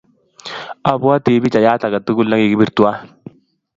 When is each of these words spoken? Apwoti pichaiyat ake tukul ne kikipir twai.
Apwoti 0.91 1.41
pichaiyat 1.43 1.81
ake 1.85 1.99
tukul 2.05 2.27
ne 2.29 2.39
kikipir 2.41 2.69
twai. 2.77 2.97